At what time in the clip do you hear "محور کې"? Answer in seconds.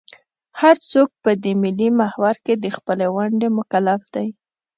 1.99-2.53